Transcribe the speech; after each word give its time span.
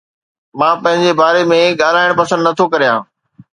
مان 0.59 0.73
پنهنجي 0.83 1.11
باري 1.19 1.43
۾ 1.53 1.59
ڳالهائڻ 1.81 2.11
پسند 2.21 2.41
نٿو 2.47 2.65
ڪريان 2.73 2.99